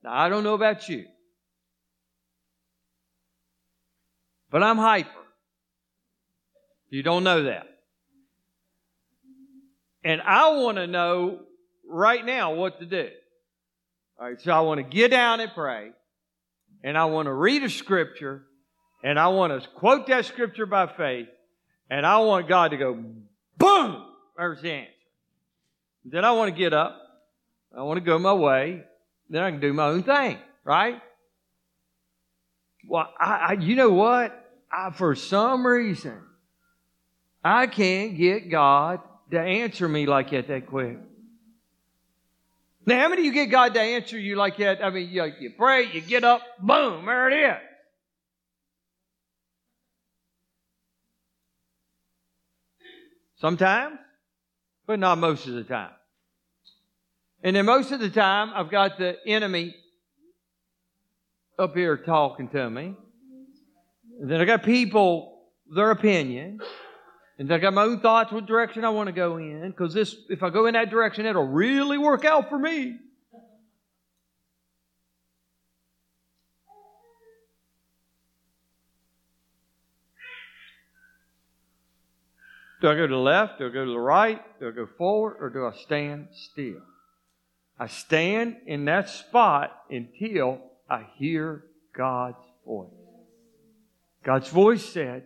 [0.03, 1.05] Now, I don't know about you,
[4.51, 5.09] but I'm hyper.
[6.89, 7.67] You don't know that.
[10.03, 11.41] And I want to know
[11.87, 13.09] right now what to do.
[14.19, 15.91] All right, so I want to get down and pray,
[16.83, 18.43] and I want to read a scripture,
[19.03, 21.27] and I want to quote that scripture by faith,
[21.89, 23.01] and I want God to go,
[23.57, 24.05] boom!
[24.37, 24.91] There's the answer.
[26.05, 26.97] Then I want to get up,
[27.77, 28.83] I want to go my way,
[29.29, 31.01] then I can do my own thing, right?
[32.87, 34.38] Well, I, I you know what?
[34.71, 36.19] I, for some reason,
[37.43, 39.01] I can't get God
[39.31, 40.97] to answer me like that that quick.
[42.85, 44.83] Now, how many of you get God to answer you like that?
[44.83, 47.57] I mean, you, you pray, you get up, boom, there it is.
[53.39, 53.97] Sometimes,
[54.85, 55.91] but not most of the time.
[57.41, 59.75] And then most of the time, I've got the enemy
[61.57, 62.95] up here talking to me.
[64.19, 65.39] And then I got people,
[65.73, 66.59] their opinion.
[67.37, 70.13] And I got my own thoughts what direction I want to go in, because this,
[70.27, 72.97] if I go in that direction, it'll really work out for me.
[82.81, 83.59] Do I go to the left?
[83.59, 84.41] Do I go to the right?
[84.59, 85.37] Do I go forward?
[85.39, 86.81] Or do I stand still?
[87.77, 90.59] I stand in that spot until
[90.89, 91.63] I hear
[91.93, 92.98] God's voice.
[94.29, 95.23] God's voice said,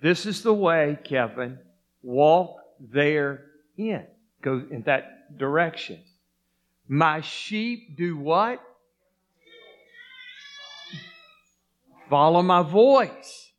[0.00, 1.58] this is the way, Kevin.
[2.00, 3.46] Walk there
[3.76, 4.06] in.
[4.40, 5.98] Go in that direction.
[6.86, 8.60] My sheep do what?
[12.08, 13.50] Follow my voice.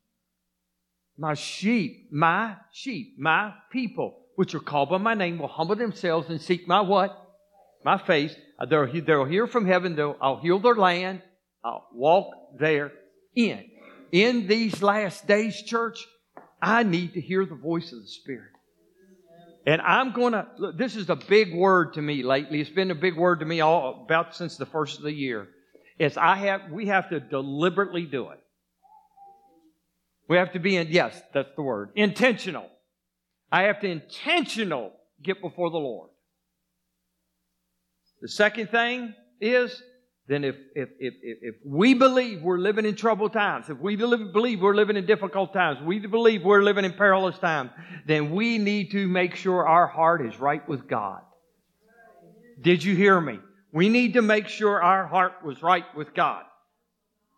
[1.17, 6.29] My sheep, my sheep, my people, which are called by my name, will humble themselves
[6.29, 7.11] and seek my what?
[7.83, 8.33] My face.
[8.69, 9.97] They'll, they'll hear from heaven.
[9.97, 11.23] They'll, I'll heal their land.
[11.61, 12.93] I'll walk there
[13.35, 13.65] in.
[14.11, 16.05] In these last days, church,
[16.61, 18.51] I need to hear the voice of the Spirit.
[19.65, 22.61] And I'm going to, look, this is a big word to me lately.
[22.61, 25.47] It's been a big word to me all about since the first of the year.
[25.99, 28.39] Is I have, we have to deliberately do it.
[30.27, 32.67] We have to be in, yes, that's the word, intentional.
[33.51, 36.09] I have to intentional get before the Lord.
[38.21, 39.81] The second thing is
[40.27, 44.61] then if, if, if, if we believe we're living in troubled times, if we believe
[44.61, 47.71] we're living in difficult times, we believe we're living in perilous times,
[48.05, 51.21] then we need to make sure our heart is right with God.
[52.61, 53.39] Did you hear me?
[53.73, 56.43] We need to make sure our heart was right with God.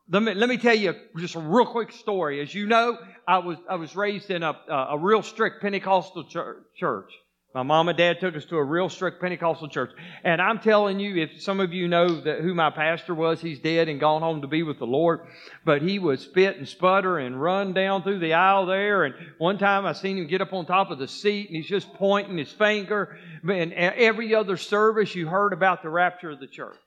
[0.09, 2.41] Let me, let me tell you just a real quick story.
[2.41, 7.11] As you know, I was, I was raised in a, a real strict Pentecostal church.
[7.53, 9.91] My mom and dad took us to a real strict Pentecostal church.
[10.23, 13.59] And I'm telling you, if some of you know that who my pastor was, he's
[13.59, 15.21] dead and gone home to be with the Lord.
[15.63, 19.03] But he would spit and sputter and run down through the aisle there.
[19.03, 21.67] And one time I seen him get up on top of the seat and he's
[21.67, 23.19] just pointing his finger.
[23.47, 26.77] And every other service you heard about the rapture of the church.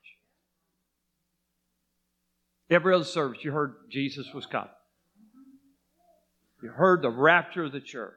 [2.68, 4.68] Every other service you heard Jesus was coming.
[6.60, 8.14] You heard the rapture of the church.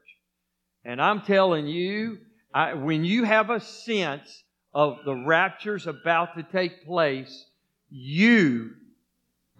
[0.83, 2.17] And I'm telling you,
[2.53, 4.43] I, when you have a sense
[4.73, 7.45] of the rapture's about to take place,
[7.89, 8.71] you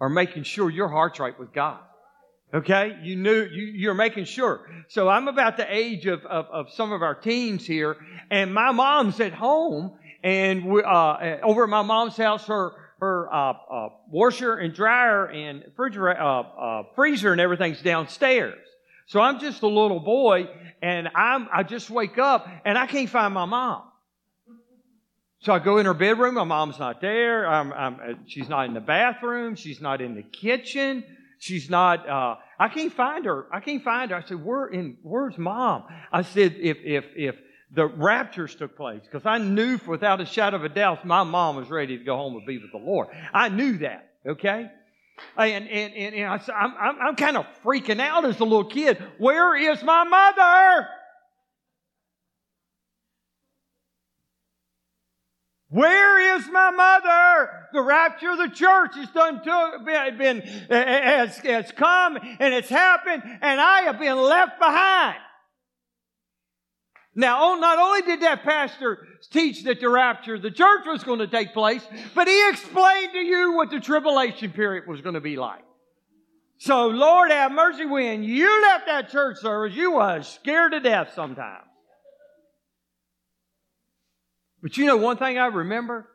[0.00, 1.80] are making sure your heart's right with God.
[2.52, 2.98] Okay?
[3.02, 4.68] You knew, you, you're making sure.
[4.88, 7.96] So I'm about the age of, of, of some of our teens here,
[8.30, 13.32] and my mom's at home, and we, uh, over at my mom's house, her, her
[13.32, 18.58] uh, uh, washer and dryer and refrigerator, uh, uh, freezer and everything's downstairs.
[19.10, 20.48] So I'm just a little boy,
[20.80, 23.82] and I'm, I just wake up, and I can't find my mom.
[25.40, 26.36] So I go in her bedroom.
[26.36, 27.44] My mom's not there.
[27.44, 29.56] I'm, I'm, uh, she's not in the bathroom.
[29.56, 31.02] She's not in the kitchen.
[31.40, 33.46] She's not, uh, I can't find her.
[33.52, 34.16] I can't find her.
[34.16, 35.86] I said, where in, where's mom?
[36.12, 37.34] I said, if, if, if
[37.72, 41.56] the raptures took place, because I knew without a shadow of a doubt my mom
[41.56, 43.08] was ready to go home and be with the Lord.
[43.34, 44.70] I knew that, okay?
[45.36, 48.44] And, and, and, and I said, I'm, I'm, I'm kind of freaking out as a
[48.44, 49.02] little kid.
[49.18, 50.88] Where is my mother?
[55.70, 57.50] Where is my mother?
[57.72, 63.22] The rapture of the church has done to, been, has, has come and it's happened
[63.24, 65.18] and I have been left behind.
[67.14, 71.02] Now, oh, not only did that pastor teach that the rapture of the church was
[71.02, 71.84] going to take place,
[72.14, 75.64] but he explained to you what the tribulation period was going to be like.
[76.58, 81.12] So, Lord have mercy, when you left that church service, you was scared to death
[81.14, 81.64] sometimes.
[84.62, 86.06] But you know one thing I remember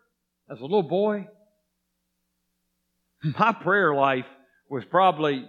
[0.50, 1.28] as a little boy?
[3.40, 4.28] My prayer life
[4.70, 5.46] was probably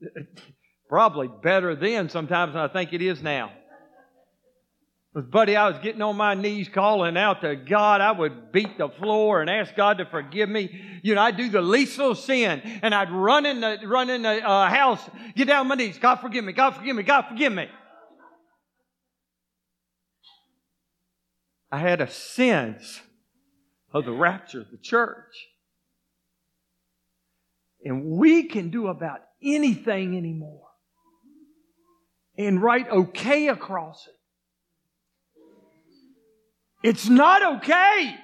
[0.88, 3.52] probably better then sometimes than I think it is now.
[5.14, 8.00] Buddy, I was getting on my knees calling out to God.
[8.00, 11.00] I would beat the floor and ask God to forgive me.
[11.02, 14.22] You know, I'd do the least little sin and I'd run in the, run in
[14.22, 15.00] the uh, house,
[15.34, 15.98] get down on my knees.
[15.98, 16.52] God forgive me.
[16.52, 17.02] God forgive me.
[17.02, 17.68] God forgive me.
[21.72, 23.00] I had a sense
[23.92, 25.48] of the rapture of the church.
[27.82, 30.66] And we can do about anything anymore
[32.36, 34.17] and write okay across it.
[36.82, 38.16] It's not okay.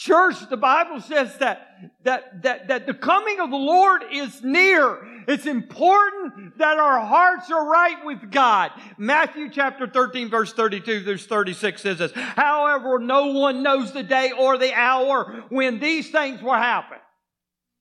[0.00, 4.98] Church, the Bible says that, that, that, that the coming of the Lord is near.
[5.28, 8.70] It's important that our hearts are right with God.
[8.96, 14.32] Matthew chapter 13 verse 32 through 36 says this, however, no one knows the day
[14.32, 16.96] or the hour when these things will happen.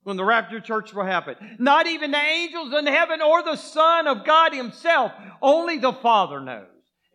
[0.03, 1.35] When the rapture church will happen.
[1.57, 5.13] Not even the angels in heaven or the Son of God himself.
[5.41, 6.67] Only the Father knows.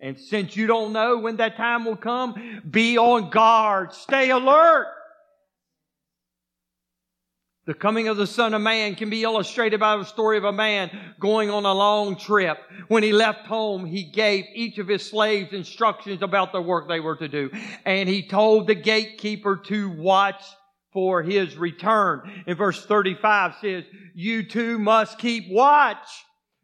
[0.05, 3.95] And since you don't know when that time will come, be on guard.
[3.95, 4.87] Stay alert.
[7.65, 10.53] The coming of the Son of Man can be illustrated by the story of a
[10.53, 12.59] man going on a long trip.
[12.89, 17.01] When he left home, he gave each of his slaves instructions about the work they
[17.01, 17.51] were to do.
[17.87, 20.45] And he told the gatekeeper to watch
[20.93, 22.45] for his return.
[22.47, 23.85] In verse 35 says,
[24.15, 26.07] you too must keep watch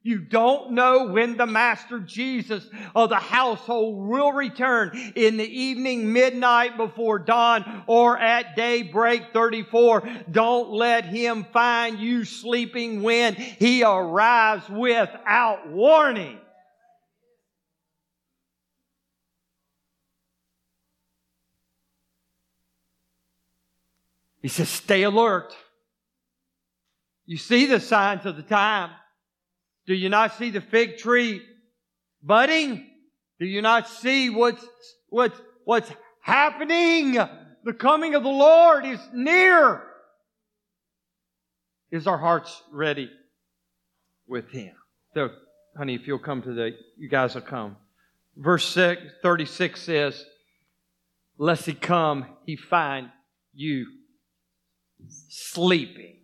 [0.03, 6.11] you don't know when the Master Jesus of the household will return in the evening,
[6.12, 10.09] midnight, before dawn, or at daybreak 34.
[10.30, 16.38] Don't let him find you sleeping when he arrives without warning.
[24.40, 25.55] He says, stay alert.
[27.26, 28.90] You see the signs of the time.
[29.87, 31.43] Do you not see the fig tree
[32.22, 32.87] budding?
[33.39, 34.64] Do you not see what's,
[35.09, 35.91] what's, what's
[36.22, 37.14] happening?
[37.64, 39.83] The coming of the Lord is near.
[41.91, 43.11] Is our hearts ready
[44.26, 44.72] with Him?
[45.14, 45.31] So,
[45.76, 47.76] honey, if you'll come to the, you guys will come.
[48.37, 50.24] Verse six, 36 says,
[51.37, 53.11] Lest He come, He find
[53.53, 53.87] you
[55.28, 56.18] sleeping.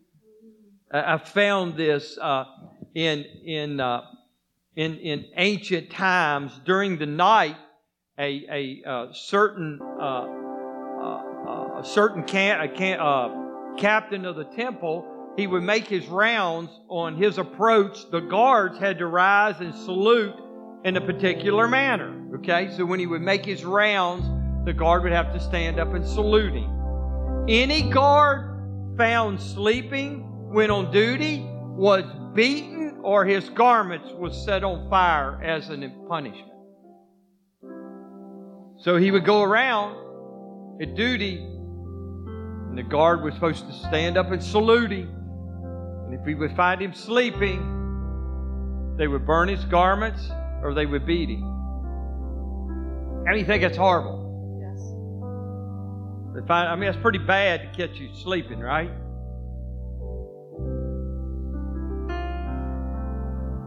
[0.93, 2.45] I found this uh,
[2.97, 4.01] in in uh,
[4.75, 7.57] in in ancient times during the night.
[8.19, 10.27] A a, uh, certain uh,
[11.05, 16.07] uh, a certain can, a can, uh, captain of the temple he would make his
[16.07, 18.11] rounds on his approach.
[18.11, 20.35] The guards had to rise and salute
[20.85, 22.15] in a particular manner.
[22.37, 24.25] Okay, so when he would make his rounds,
[24.65, 26.71] the guard would have to stand up and salute him.
[27.49, 32.76] Any guard found sleeping when on duty was beaten
[33.07, 35.77] or his garments was set on fire as a
[36.09, 36.51] punishment.
[38.79, 44.33] So he would go around at duty, and the guard was supposed to stand up
[44.33, 45.09] and salute him.
[46.07, 47.61] And if he would find him sleeping,
[48.99, 50.29] they would burn his garments
[50.65, 51.43] or they would beat him.
[53.25, 54.25] How do you think that's horrible?
[56.37, 58.91] If I, I mean, that's pretty bad to catch you sleeping, right?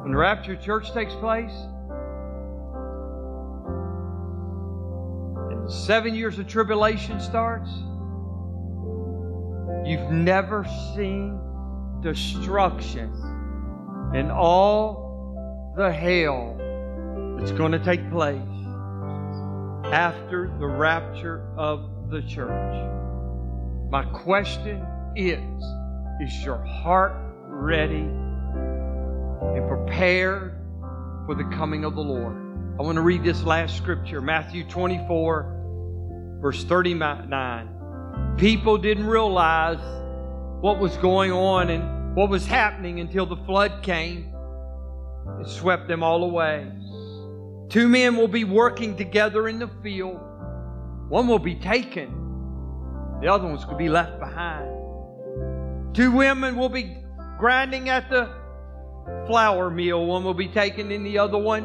[0.09, 1.53] When the rapture church takes place,
[5.51, 7.69] and seven years of tribulation starts,
[9.87, 11.39] you've never seen
[12.01, 13.13] destruction
[14.15, 16.55] and all the hell
[17.37, 18.41] that's going to take place
[19.93, 22.89] after the rapture of the church.
[23.91, 24.83] My question
[25.15, 25.63] is
[26.19, 27.13] Is your heart
[27.45, 28.09] ready
[29.41, 30.55] and prepared
[31.25, 32.35] for the coming of the Lord?
[32.79, 38.35] I want to read this last scripture Matthew 24, verse 39.
[38.37, 39.79] People didn't realize
[40.61, 44.33] what was going on and what was happening until the flood came
[45.25, 46.71] and swept them all away.
[47.69, 50.19] Two men will be working together in the field.
[51.09, 52.09] One will be taken,
[53.21, 54.67] the other one's going to be left behind.
[55.93, 56.97] Two women will be
[57.37, 58.29] grinding at the
[59.27, 60.05] flour meal.
[60.05, 61.63] One will be taken, and the other one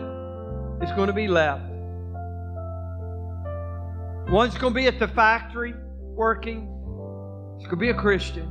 [0.83, 1.65] is going to be left.
[4.31, 6.69] One's going to be at the factory working.
[7.57, 8.51] It's going to be a Christian.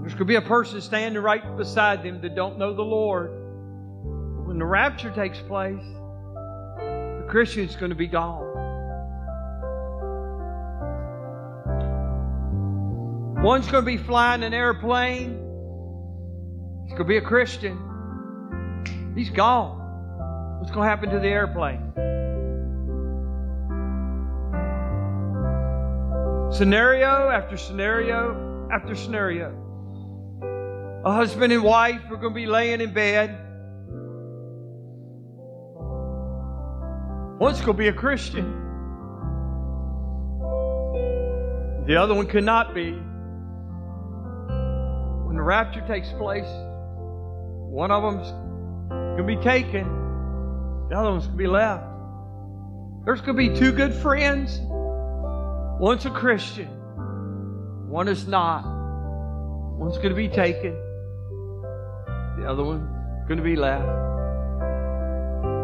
[0.00, 3.30] There's going to be a person standing right beside them that don't know the Lord.
[4.46, 5.82] When the rapture takes place,
[6.76, 8.42] the Christian's going to be gone.
[13.42, 15.43] One's going to be flying an airplane.
[16.84, 17.78] He's to be a Christian.
[19.14, 19.78] He's gone.
[20.58, 21.92] What's going to happen to the airplane?
[26.52, 29.60] Scenario after scenario after scenario.
[31.04, 33.30] A husband and wife are going to be laying in bed.
[37.38, 38.62] One's going to be a Christian.
[41.86, 42.92] The other one could not be.
[45.26, 46.48] When the rapture takes place,
[47.74, 48.30] one of them's
[48.88, 49.82] going to be taken,
[50.88, 51.84] the other one's going to be left.
[53.04, 54.60] There's going to be two good friends.
[55.80, 56.68] One's a Christian,
[57.88, 58.62] one is not.
[59.76, 60.72] One's going to be taken,
[62.38, 62.88] the other one's
[63.26, 63.88] going to be left.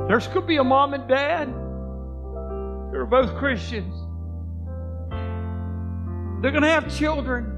[0.09, 1.47] There's going to be a mom and dad.
[2.91, 3.95] They're both Christians.
[6.43, 7.50] They're going to have children.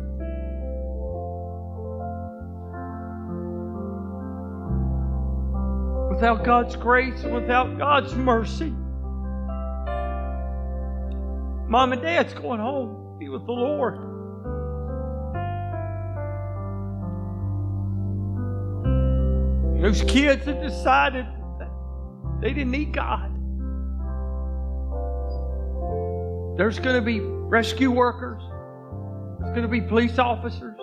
[6.23, 8.73] Without God's grace and without God's mercy,
[11.69, 13.97] mom and dad's going home, be with the Lord.
[19.83, 21.27] Those kids have decided
[21.59, 21.71] that
[22.41, 23.29] they didn't need God.
[26.57, 28.41] There's going to be rescue workers.
[29.41, 30.79] There's going to be police officers.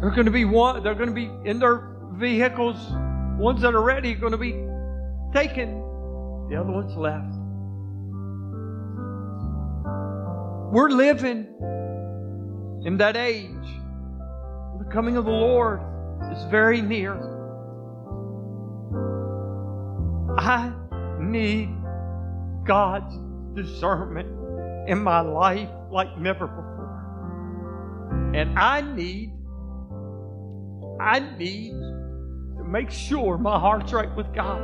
[0.00, 0.80] They're going to be one.
[0.84, 2.76] They're going to be in their vehicles.
[3.38, 4.52] Ones that are ready are going to be
[5.32, 5.80] taken.
[6.48, 7.34] The other ones left.
[10.72, 11.46] We're living
[12.84, 13.50] in that age.
[14.78, 15.80] The coming of the Lord
[16.32, 17.14] is very near.
[20.38, 20.72] I
[21.20, 21.70] need
[22.64, 23.16] God's
[23.54, 24.28] discernment
[24.88, 26.72] in my life like never before.
[28.34, 29.30] And I need,
[31.00, 31.72] I need
[32.66, 34.60] make sure my heart's right with God.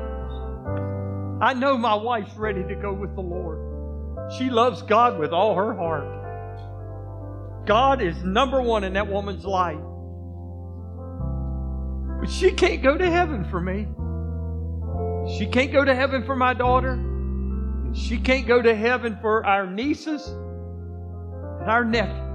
[1.42, 4.32] I know my wife's ready to go with the Lord.
[4.36, 7.66] She loves God with all her heart.
[7.66, 9.78] God is number one in that woman's life.
[12.20, 13.86] But she can't go to heaven for me.
[15.38, 16.98] She can't go to heaven for my daughter.
[17.94, 22.26] She can't go to heaven for our nieces and our nephew.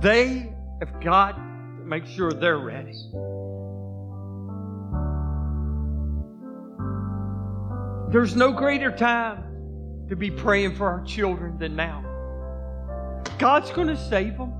[0.00, 1.47] They have got
[1.88, 2.92] make sure they're ready.
[8.12, 9.44] There's no greater time
[10.08, 12.04] to be praying for our children than now.
[13.38, 14.52] God's going to save them.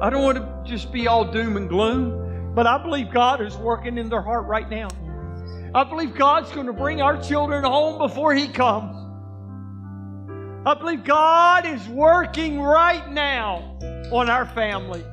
[0.00, 3.56] I don't want to just be all doom and gloom, but I believe God is
[3.56, 4.88] working in their heart right now.
[5.74, 8.94] I believe God's going to bring our children home before He comes.
[10.66, 13.78] I believe God is working right now
[14.12, 15.04] on our family.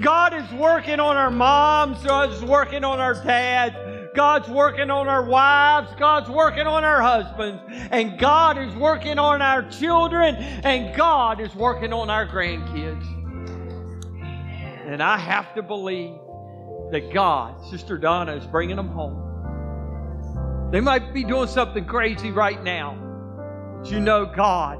[0.00, 3.76] God is working on our moms, God is working on our dads,
[4.14, 9.42] God's working on our wives, God's working on our husbands, and God is working on
[9.42, 13.06] our children, and God is working on our grandkids.
[14.86, 16.16] And I have to believe
[16.90, 20.70] that God, Sister Donna, is bringing them home.
[20.72, 22.96] They might be doing something crazy right now.
[23.80, 24.78] But you know God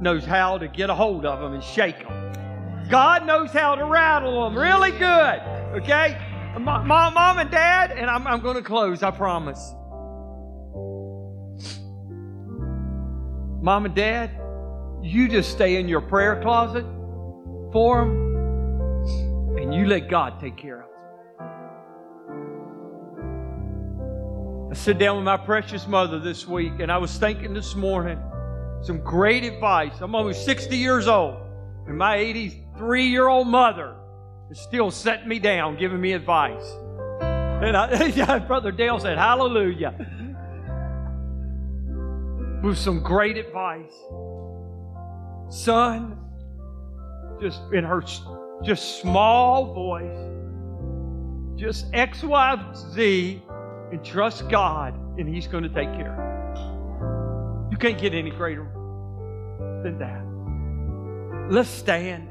[0.00, 2.19] knows how to get a hold of them and shake them.
[2.88, 5.40] God knows how to rattle them really good.
[5.82, 6.16] Okay?
[6.58, 9.74] Mom, mom and dad, and I'm, I'm going to close, I promise.
[13.62, 14.30] Mom and dad,
[15.02, 16.84] you just stay in your prayer closet
[17.72, 20.90] for them, and you let God take care of them.
[24.70, 28.18] I sat down with my precious mother this week, and I was thinking this morning
[28.82, 29.92] some great advice.
[30.00, 31.36] I'm almost 60 years old,
[31.86, 32.16] and my
[32.80, 33.94] 83 year old mother
[34.50, 36.64] is still setting me down, giving me advice.
[37.20, 39.94] And I, Brother Dale said, Hallelujah.
[42.62, 43.92] With some great advice.
[45.50, 46.18] Son,
[47.40, 48.02] just in her
[48.64, 53.42] just small voice, just X, Y, Z,
[53.92, 57.72] and trust God, and He's going to take care of.
[57.72, 58.64] You can't get any greater
[59.82, 61.52] than that.
[61.52, 62.29] Let's stand.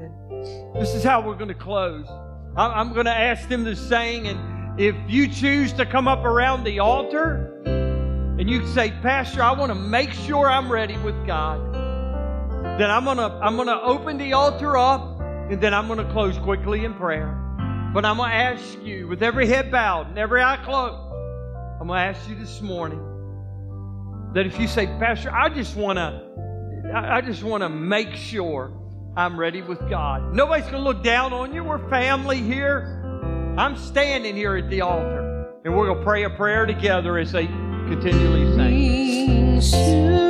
[0.74, 2.06] This is how we're going to close.
[2.56, 6.64] I'm going to ask them to sing, and if you choose to come up around
[6.64, 11.74] the altar and you say, Pastor, I want to make sure I'm ready with God,
[12.78, 16.04] then I'm going to I'm going to open the altar up, and then I'm going
[16.04, 17.36] to close quickly in prayer.
[17.92, 20.94] But I'm going to ask you, with every head bowed and every eye closed,
[21.80, 23.00] I'm going to ask you this morning
[24.34, 28.72] that if you say, Pastor, I just want to, I just want to make sure
[29.16, 30.34] I'm ready with God.
[30.34, 31.64] Nobody's going to look down on you.
[31.64, 32.96] We're family here.
[33.58, 37.32] I'm standing here at the altar, and we're going to pray a prayer together as
[37.32, 40.29] they continually sing.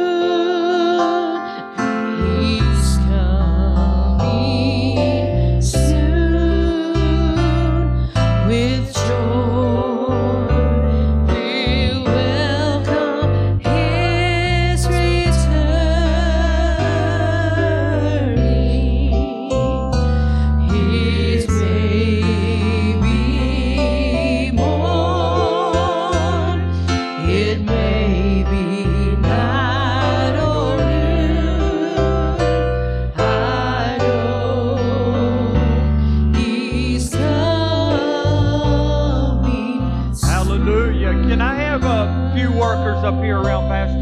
[43.11, 44.00] up here around Bastrop.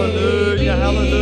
[0.00, 1.19] Hallelujah, hallelujah.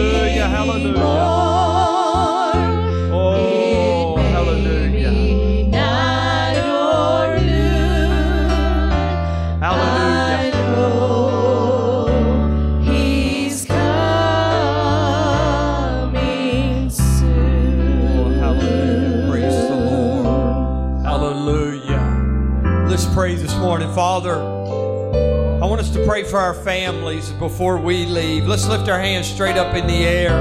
[26.08, 28.46] For our families before we leave.
[28.46, 30.32] Let's lift our hands straight up in the air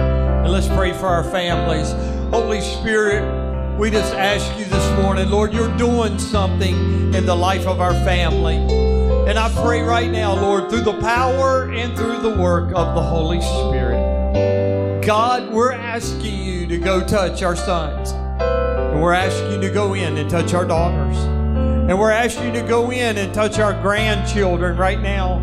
[0.42, 1.92] and let's pray for our families.
[2.32, 7.68] Holy Spirit, we just ask you this morning, Lord, you're doing something in the life
[7.68, 8.56] of our family.
[9.30, 13.04] And I pray right now, Lord, through the power and through the work of the
[13.04, 15.06] Holy Spirit.
[15.06, 18.12] God, we're asking you to go touch our sons.
[18.12, 21.18] And we're asking you to go in and touch our daughters.
[21.18, 25.37] And we're asking you to go in and touch our grandchildren right now.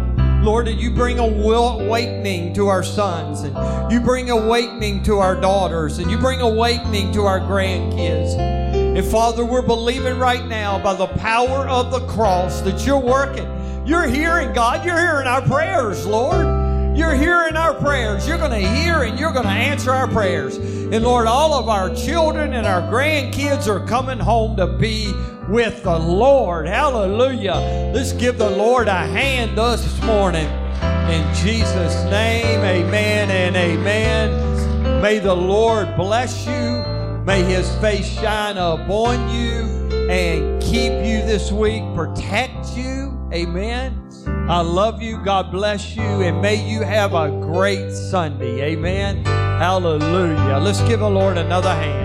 [0.45, 5.99] Lord, that you bring awakening to our sons, and you bring awakening to our daughters,
[5.99, 8.37] and you bring awakening to our grandkids.
[8.37, 13.49] And Father, we're believing right now by the power of the cross that you're working.
[13.87, 16.47] You're hearing, God, you're hearing our prayers, Lord.
[16.97, 18.27] You're hearing our prayers.
[18.29, 20.57] You're going to hear and you're going to answer our prayers.
[20.57, 25.13] And Lord, all of our children and our grandkids are coming home to be
[25.49, 26.67] with the Lord.
[26.67, 27.93] Hallelujah.
[27.95, 30.47] Let's give the Lord a hand this morning.
[31.11, 35.03] In Jesus' name, amen and amen.
[35.03, 36.83] May the Lord bless you.
[37.25, 39.65] May his face shine upon you
[40.11, 43.29] and keep you this week, protect you.
[43.33, 44.01] Amen.
[44.49, 45.23] I love you.
[45.25, 46.03] God bless you.
[46.03, 48.61] And may you have a great Sunday.
[48.63, 49.25] Amen.
[49.25, 50.59] Hallelujah.
[50.59, 52.04] Let's give the Lord another hand.